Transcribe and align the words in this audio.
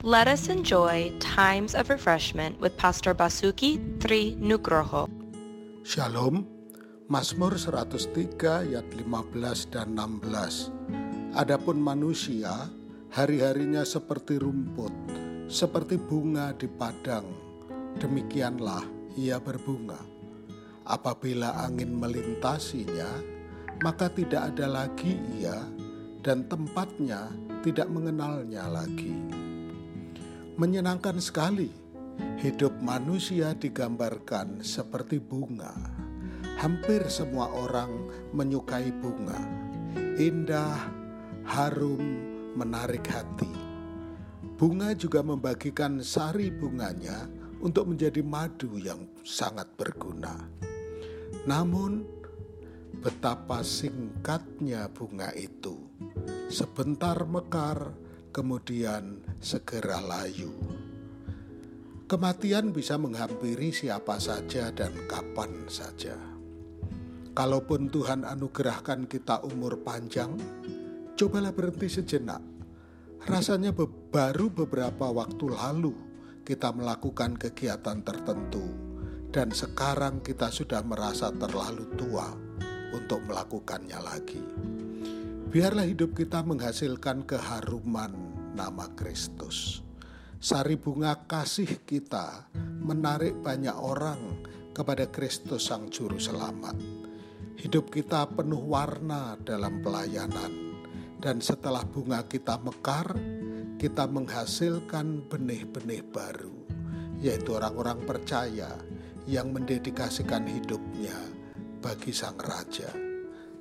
Let 0.00 0.32
us 0.32 0.48
enjoy 0.48 1.12
times 1.20 1.76
of 1.76 1.92
refreshment 1.92 2.56
with 2.56 2.72
Pastor 2.80 3.12
Basuki 3.12 3.76
Tri 4.00 4.32
Nugroho. 4.40 5.12
Shalom, 5.84 6.48
Mazmur 7.12 7.60
103 7.60 8.08
ayat 8.64 8.88
15 8.96 9.68
dan 9.68 9.92
16. 9.92 11.36
Adapun 11.36 11.84
manusia, 11.84 12.72
hari-harinya 13.12 13.84
seperti 13.84 14.40
rumput, 14.40 14.88
seperti 15.52 16.00
bunga 16.00 16.56
di 16.56 16.64
padang, 16.64 17.28
demikianlah 18.00 18.80
ia 19.20 19.36
berbunga. 19.36 20.00
Apabila 20.88 21.60
angin 21.60 21.92
melintasinya, 21.92 23.20
maka 23.84 24.08
tidak 24.08 24.56
ada 24.56 24.64
lagi 24.64 25.12
ia, 25.36 25.60
dan 26.24 26.48
tempatnya 26.48 27.28
tidak 27.60 27.92
mengenalnya 27.92 28.64
lagi. 28.64 29.39
Menyenangkan 30.60 31.16
sekali, 31.24 31.72
hidup 32.44 32.84
manusia 32.84 33.56
digambarkan 33.56 34.60
seperti 34.60 35.16
bunga. 35.16 35.72
Hampir 36.60 37.00
semua 37.08 37.48
orang 37.48 37.88
menyukai 38.36 38.92
bunga, 38.92 39.40
indah, 40.20 40.76
harum, 41.48 42.04
menarik 42.60 43.08
hati. 43.08 43.48
Bunga 44.60 44.92
juga 44.92 45.24
membagikan 45.24 46.04
sari 46.04 46.52
bunganya 46.52 47.24
untuk 47.64 47.96
menjadi 47.96 48.20
madu 48.20 48.76
yang 48.76 49.08
sangat 49.24 49.64
berguna. 49.80 50.44
Namun, 51.48 52.04
betapa 53.00 53.64
singkatnya 53.64 54.92
bunga 54.92 55.32
itu. 55.32 55.88
Sebentar 56.52 57.16
mekar, 57.24 58.09
kemudian 58.30 59.22
segera 59.42 59.98
layu. 59.98 60.54
Kematian 62.10 62.74
bisa 62.74 62.98
menghampiri 62.98 63.70
siapa 63.70 64.18
saja 64.18 64.74
dan 64.74 64.90
kapan 65.06 65.70
saja. 65.70 66.18
Kalaupun 67.30 67.86
Tuhan 67.86 68.26
anugerahkan 68.26 69.06
kita 69.06 69.46
umur 69.46 69.78
panjang, 69.86 70.34
cobalah 71.14 71.54
berhenti 71.54 71.86
sejenak. 71.86 72.42
Rasanya 73.30 73.70
be 73.70 73.86
baru 73.86 74.50
beberapa 74.50 75.06
waktu 75.14 75.54
lalu 75.54 75.94
kita 76.42 76.74
melakukan 76.74 77.38
kegiatan 77.38 78.02
tertentu, 78.02 78.66
dan 79.30 79.54
sekarang 79.54 80.18
kita 80.18 80.50
sudah 80.50 80.82
merasa 80.82 81.30
terlalu 81.30 81.86
tua 81.94 82.34
untuk 82.90 83.22
melakukannya 83.22 83.98
lagi. 84.02 84.42
Biarlah 85.50 85.82
hidup 85.82 86.14
kita 86.14 86.46
menghasilkan 86.46 87.26
keharuman 87.26 88.14
nama 88.54 88.86
Kristus. 88.94 89.82
Sari 90.38 90.78
bunga 90.78 91.26
kasih 91.26 91.82
kita 91.82 92.46
menarik 92.78 93.34
banyak 93.42 93.74
orang 93.74 94.46
kepada 94.70 95.10
Kristus 95.10 95.66
Sang 95.66 95.90
Juru 95.90 96.22
Selamat. 96.22 96.78
Hidup 97.58 97.90
kita 97.90 98.30
penuh 98.30 98.62
warna 98.62 99.34
dalam 99.42 99.82
pelayanan, 99.82 100.54
dan 101.18 101.42
setelah 101.42 101.82
bunga 101.82 102.22
kita 102.30 102.54
mekar, 102.62 103.10
kita 103.74 104.06
menghasilkan 104.06 105.26
benih-benih 105.26 106.06
baru, 106.14 106.54
yaitu 107.18 107.58
orang-orang 107.58 107.98
percaya 108.06 108.70
yang 109.26 109.50
mendedikasikan 109.50 110.46
hidupnya 110.46 111.18
bagi 111.82 112.14
Sang 112.14 112.38
Raja. 112.38 113.10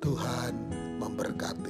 Tuhan 0.00 0.56
memberkati. 0.96 1.69